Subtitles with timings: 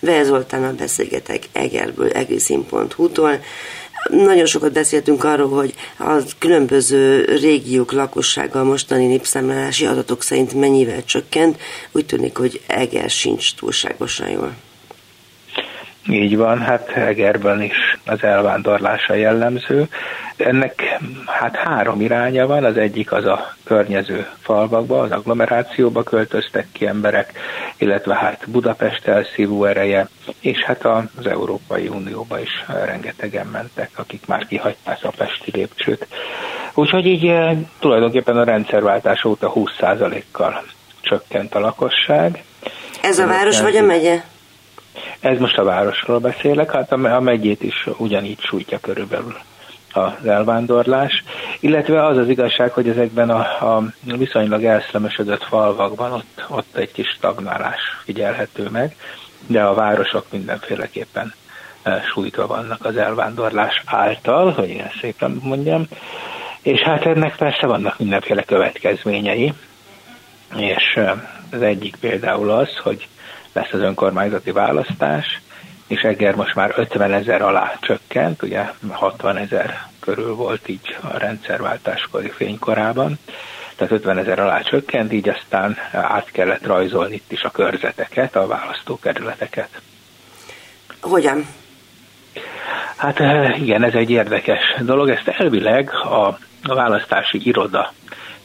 [0.00, 3.40] Vehe Zoltánnal beszélgetek Egerből, egriszin.hu-tól.
[4.10, 11.04] Nagyon sokat beszéltünk arról, hogy a különböző régiók lakossága a mostani népszámlálási adatok szerint mennyivel
[11.04, 11.60] csökkent.
[11.92, 14.52] Úgy tűnik, hogy Eger sincs túlságosan jól.
[16.10, 19.88] Így van, hát Egerben is az elvándorlása jellemző.
[20.36, 26.86] Ennek hát három iránya van, az egyik az a környező falvakba, az agglomerációba költöztek ki
[26.86, 27.32] emberek,
[27.78, 30.08] illetve hát Budapest elszívó ereje,
[30.40, 36.06] és hát az Európai Unióba is rengetegen mentek, akik már kihagyták a pesti lépcsőt.
[36.74, 40.62] Úgyhogy így eh, tulajdonképpen a rendszerváltás óta 20%-kal
[41.00, 42.44] csökkent a lakosság.
[43.02, 44.22] Ez a város vagy a megye?
[45.20, 49.36] Ez most a városról beszélek, hát a megyét is ugyanígy sújtja körülbelül
[49.92, 51.24] az elvándorlás,
[51.60, 57.08] illetve az az igazság, hogy ezekben a, a viszonylag elszlemesödött falvakban ott, ott egy kis
[57.08, 58.96] stagnálás figyelhető meg,
[59.46, 61.34] de a városok mindenféleképpen
[61.82, 65.86] e, sújtva vannak az elvándorlás által, hogy ilyen szépen mondjam,
[66.62, 69.52] és hát ennek persze vannak mindenféle következményei,
[70.56, 73.08] és e, az egyik például az, hogy
[73.52, 75.40] lesz az önkormányzati választás,
[75.88, 81.18] és Eger most már 50 ezer alá csökkent, ugye 60 ezer körül volt így a
[81.18, 83.18] rendszerváltáskori fénykorában,
[83.76, 88.46] tehát 50 ezer alá csökkent, így aztán át kellett rajzolni itt is a körzeteket, a
[88.46, 89.80] választókerületeket.
[91.00, 91.46] Hogyan?
[92.96, 95.08] Hát eh, igen, ez egy érdekes dolog.
[95.08, 97.92] Ezt elvileg a, a választási iroda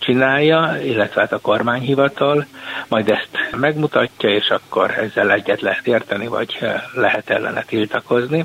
[0.00, 2.46] csinálja, illetve hát a kormányhivatal,
[2.88, 6.58] majd ezt megmutatja, és akkor ezzel egyet lehet érteni, vagy
[6.94, 8.44] lehet ellene tiltakozni.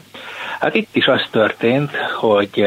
[0.60, 2.66] Hát itt is az történt, hogy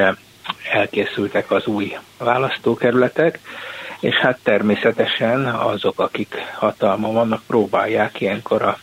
[0.73, 3.39] elkészültek az új választókerületek,
[4.01, 8.79] és hát természetesen azok, akik hatalma vannak, próbálják ilyenkor a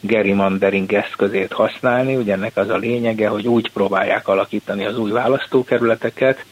[0.00, 2.16] gerrymandering eszközét használni.
[2.16, 6.44] Ugye ennek az a lényege, hogy úgy próbálják alakítani az új választókerületeket,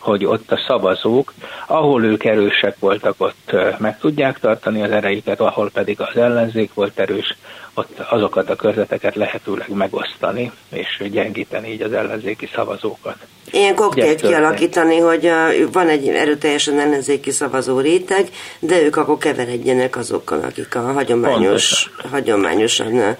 [0.00, 1.32] hogy ott a szavazók,
[1.66, 6.98] ahol ők erősek voltak, ott meg tudják tartani az erejüket, ahol pedig az ellenzék volt
[6.98, 7.36] erős,
[7.74, 13.16] ott azokat a körzeteket lehetőleg megosztani, és gyengíteni így az ellenzéki szavazókat.
[13.50, 15.32] Ilyen koktélt kialakítani, hogy
[15.72, 18.28] van egy erőteljesen ellenzéki szavazó réteg,
[18.58, 23.16] de ők akkor keveredjenek azokkal, akik a hagyományos, hagyományosan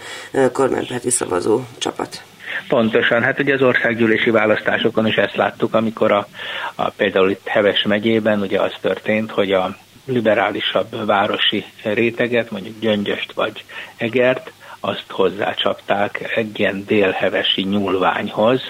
[0.53, 2.00] kormánypárti szavazó csapat.
[2.71, 6.27] Pontosan, hát ugye az országgyűlési választásokon is ezt láttuk, amikor a,
[6.75, 13.33] a például itt Heves megyében ugye az történt, hogy a liberálisabb városi réteget, mondjuk Gyöngyöst
[13.33, 13.65] vagy
[13.97, 18.63] Egert, azt hozzácsapták egy ilyen délhevesi nyúlványhoz,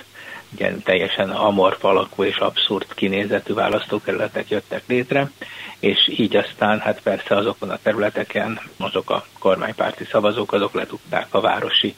[0.58, 5.30] ilyen teljesen amorf alakú és abszurd kinézetű választókerületek jöttek létre,
[5.78, 11.26] és így aztán hát persze azokon a területeken azok a kormánypárti szavazók, azok le tudták
[11.30, 11.94] a városi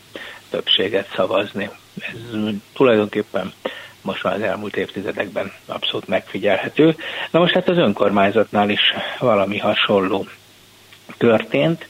[0.53, 1.71] többséget szavazni.
[2.01, 2.39] Ez
[2.75, 3.53] tulajdonképpen
[4.03, 6.97] most már az elmúlt évtizedekben abszolút megfigyelhető.
[7.31, 8.81] Na most hát az önkormányzatnál is
[9.19, 10.27] valami hasonló
[11.19, 11.87] történt.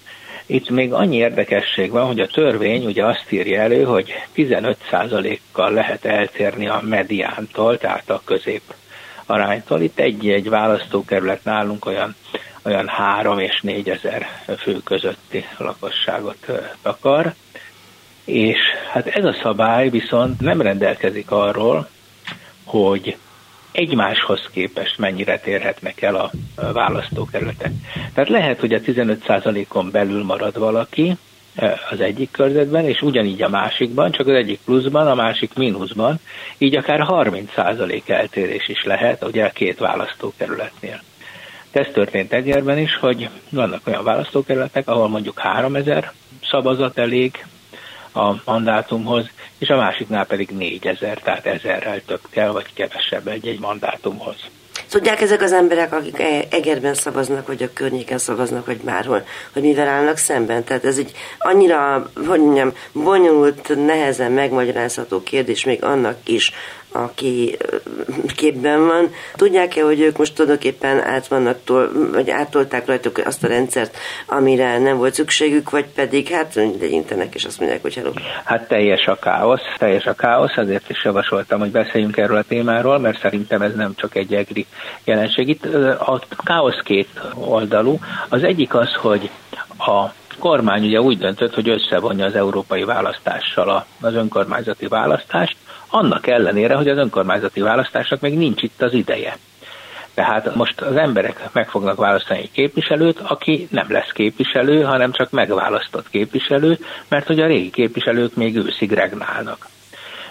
[0.47, 6.05] Itt még annyi érdekesség van, hogy a törvény ugye azt írja elő, hogy 15%-kal lehet
[6.05, 8.63] eltérni a mediántól, tehát a közép
[9.27, 9.81] aránytól.
[9.81, 12.15] Itt egy-egy választókerület nálunk olyan,
[12.63, 14.27] olyan 3 és 4 ezer
[14.59, 16.47] fő közötti lakosságot
[16.83, 17.35] akar.
[18.25, 18.59] És
[18.93, 21.89] hát ez a szabály viszont nem rendelkezik arról,
[22.65, 23.17] hogy
[23.73, 26.31] egymáshoz képest mennyire térhetnek el a
[26.73, 27.73] választókerületek.
[28.15, 31.17] Tehát lehet, hogy a 15%-on belül marad valaki
[31.55, 36.21] e, az egyik körzetben, és ugyanígy a másikban, csak az egyik pluszban, a másik mínuszban,
[36.59, 41.01] így akár 30% eltérés is lehet, ugye a két választókerületnél.
[41.73, 46.13] De ez történt Egerben is, hogy vannak olyan választókerületek, ahol mondjuk 3000
[46.43, 47.45] szavazat elég
[48.13, 49.27] a mandátumhoz,
[49.59, 54.37] és a másiknál pedig 4000, tehát ezerrel több kell, vagy kevesebb egy-egy mandátumhoz.
[54.91, 59.63] Tudják ezek az emberek, akik e- Egerben szavaznak, vagy a környéken szavaznak, vagy bárhol, hogy
[59.63, 60.65] mivel állnak szemben?
[60.65, 66.53] Tehát ez egy annyira, hogy mondjam, bonyolult, nehezen megmagyarázható kérdés még annak is,
[66.93, 67.57] aki
[68.37, 69.11] képben van.
[69.37, 73.97] Tudják-e, hogy ők most tulajdonképpen át vannak, tol, vagy átolták rajtuk azt a rendszert,
[74.27, 78.11] amire nem volt szükségük, vagy pedig hát legyintenek, és azt mondják, hogy hello.
[78.45, 82.99] Hát teljes a káosz, teljes a káosz, ezért is javasoltam, hogy beszéljünk erről a témáról,
[82.99, 84.67] mert szerintem ez nem csak egy egri
[85.05, 85.49] jelenség.
[85.49, 85.65] Itt
[85.99, 87.99] a káosz két oldalú.
[88.29, 89.31] Az egyik az, hogy
[89.79, 95.57] a kormány ugye úgy döntött, hogy összevonja az európai választással az önkormányzati választást,
[95.89, 99.37] annak ellenére, hogy az önkormányzati választásnak még nincs itt az ideje.
[100.15, 105.31] Tehát most az emberek meg fognak választani egy képviselőt, aki nem lesz képviselő, hanem csak
[105.31, 109.67] megválasztott képviselő, mert hogy a régi képviselők még őszig regnálnak.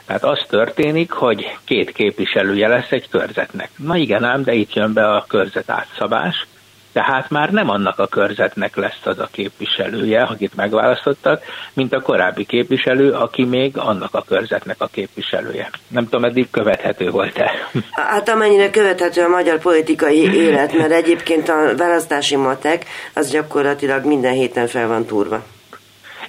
[0.05, 3.69] Tehát az történik, hogy két képviselője lesz egy körzetnek.
[3.75, 6.47] Na igen ám, de itt jön be a körzet átszabás,
[6.93, 11.43] tehát már nem annak a körzetnek lesz az a képviselője, akit megválasztottak,
[11.73, 15.69] mint a korábbi képviselő, aki még annak a körzetnek a képviselője.
[15.87, 17.51] Nem tudom, eddig követhető volt-e?
[17.91, 24.33] Hát amennyire követhető a magyar politikai élet, mert egyébként a választási matek az gyakorlatilag minden
[24.33, 25.43] héten fel van túrva.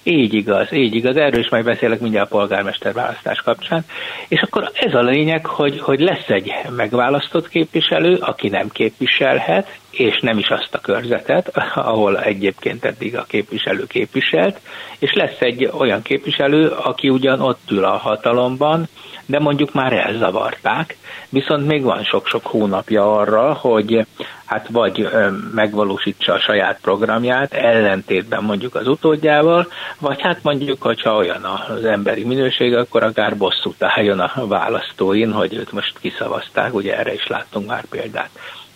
[0.02, 1.16] Így igaz, így igaz.
[1.16, 3.84] Erről is majd beszélek mindjárt a polgármester választás kapcsán.
[4.28, 10.20] És akkor ez a lényeg, hogy, hogy lesz egy megválasztott képviselő, aki nem képviselhet, és
[10.20, 14.60] nem is azt a körzetet, ahol egyébként eddig a képviselő képviselt,
[14.98, 18.88] és lesz egy olyan képviselő, aki ugyan ott ül a hatalomban,
[19.26, 20.96] de mondjuk már elzavarták,
[21.28, 24.06] viszont még van sok-sok hónapja arra, hogy
[24.44, 25.08] hát vagy
[25.54, 29.66] megvalósítsa a saját programját, ellentétben mondjuk az utódjával,
[29.98, 35.54] vagy hát mondjuk, hogyha olyan az emberi minőség, akkor akár bosszút álljon a választóin, hogy
[35.54, 38.30] őt most kiszavazták, ugye erre is láttunk már példát.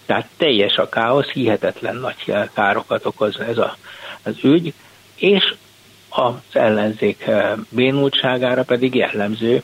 [0.07, 3.77] Tehát teljes a káosz, hihetetlen nagy károkat okoz ez a,
[4.23, 4.73] az ügy,
[5.17, 5.55] és
[6.09, 7.31] az ellenzék
[7.69, 9.63] bénultságára pedig jellemző,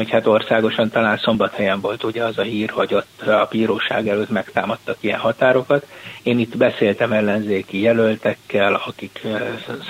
[0.00, 4.30] hogy hát országosan talán szombathelyen volt ugye az a hír, hogy ott a bíróság előtt
[4.30, 5.86] megtámadtak ilyen határokat.
[6.22, 9.20] Én itt beszéltem ellenzéki jelöltekkel, akik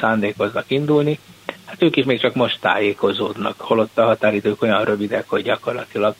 [0.01, 1.19] szándékoznak indulni,
[1.67, 6.15] hát ők is még csak most tájékozódnak, holott a határidők olyan rövidek, hogy gyakorlatilag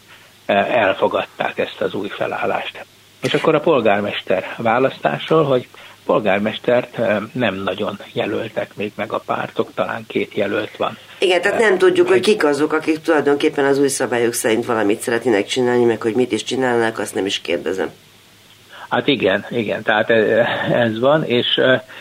[0.47, 2.85] elfogadták ezt az új felállást.
[3.23, 5.69] És akkor a polgármester választásról, hogy
[6.05, 6.99] polgármestert
[7.33, 10.99] nem nagyon jelöltek még meg a pártok, talán két jelölt van.
[11.19, 15.47] Igen, tehát nem tudjuk, hogy kik azok, akik tulajdonképpen az új szabályok szerint valamit szeretnének
[15.47, 17.91] csinálni, meg hogy mit is csinálnak, azt nem is kérdezem.
[18.89, 20.11] Hát igen, igen, tehát
[20.71, 21.47] ez van, és,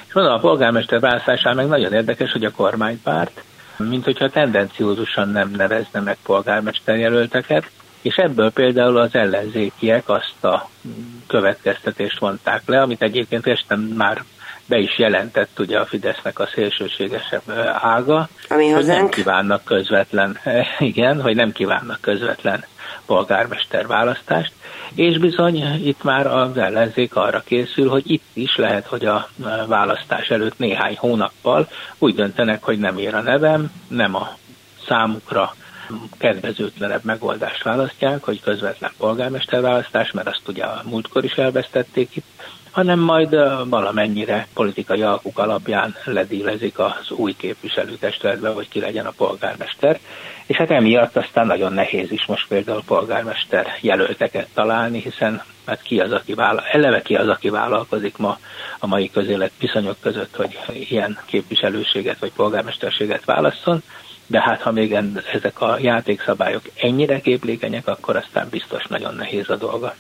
[0.07, 3.43] és mondom, a polgármester választásán meg nagyon érdekes, hogy a kormánypárt,
[3.77, 7.69] mint hogyha tendenciózusan nem nevezne meg polgármester jelölteket,
[8.01, 10.69] és ebből például az ellenzékiek azt a
[11.27, 14.23] következtetést vonták le, amit egyébként este már
[14.65, 17.41] be is jelentett ugye a Fidesznek a szélsőségesebb
[17.81, 20.37] ága, Ami hogy nem kívánnak közvetlen,
[20.79, 22.65] igen, hogy nem kívánnak közvetlen
[23.05, 24.51] polgármester választást,
[24.95, 29.29] és bizony itt már az ellenzék arra készül, hogy itt is lehet, hogy a
[29.67, 34.37] választás előtt néhány hónappal úgy döntenek, hogy nem ér a nevem, nem a
[34.87, 35.55] számukra
[36.17, 42.99] kedvezőtlenebb megoldást választják, hogy közvetlen polgármesterválasztás, mert azt ugye a múltkor is elvesztették itt, hanem
[42.99, 43.29] majd
[43.69, 49.99] valamennyire politikai alkuk alapján ledílezik az új képviselőtestületbe, hogy ki legyen a polgármester.
[50.45, 55.99] És hát emiatt aztán nagyon nehéz is most például polgármester jelölteket találni, hiszen hát ki
[55.99, 58.37] az, aki vállal, eleve ki az, aki vállalkozik ma
[58.79, 60.59] a mai közélet viszonyok között, hogy
[60.89, 63.83] ilyen képviselőséget vagy polgármesterséget válasszon,
[64.29, 64.97] de hát ha még
[65.33, 69.95] ezek a játékszabályok ennyire képlékenyek, akkor aztán biztos nagyon nehéz a dolga.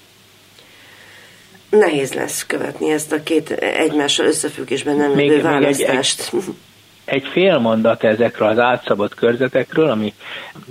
[1.69, 6.31] Nehéz lesz követni ezt a két egymással összefüggésben nem lévő választást.
[6.31, 10.13] Még egy, egy, egy fél mondat ezekről az átszabott körzetekről, ami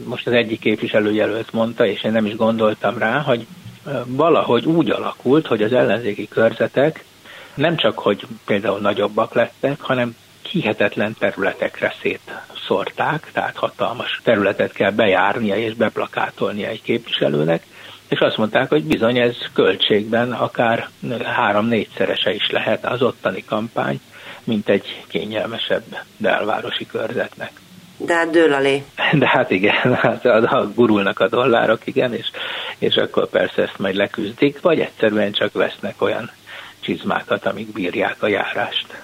[0.04, 3.46] most az egyik képviselőjelölt mondta, és én nem is gondoltam rá, hogy
[4.06, 7.04] valahogy úgy alakult, hogy az ellenzéki körzetek
[7.54, 11.94] nem csak, hogy például nagyobbak lettek, hanem hihetetlen területekre
[12.68, 17.62] szétszórták, tehát hatalmas területet kell bejárnia és beplakátolnia egy képviselőnek,
[18.08, 20.88] és azt mondták, hogy bizony ez költségben akár
[21.24, 24.00] három-négyszerese is lehet az ottani kampány,
[24.44, 25.82] mint egy kényelmesebb
[26.16, 27.50] belvárosi körzetnek.
[27.96, 28.84] De hát dől alé.
[29.12, 32.30] De hát igen, hát a, gurulnak a dollárok, igen, és,
[32.78, 36.30] és akkor persze ezt majd leküzdik, vagy egyszerűen csak vesznek olyan
[36.80, 39.02] csizmákat, amik bírják a járást.